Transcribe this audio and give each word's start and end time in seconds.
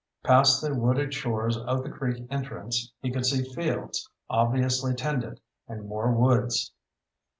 Past 0.23 0.63
the 0.63 0.73
wooded 0.73 1.13
shores 1.13 1.55
of 1.57 1.83
the 1.83 1.89
creek 1.91 2.25
entrance, 2.31 2.91
he 3.03 3.11
could 3.11 3.23
see 3.23 3.43
fields, 3.53 4.09
obviously 4.31 4.95
tended, 4.95 5.39
and 5.67 5.87
more 5.87 6.11
woods. 6.11 6.73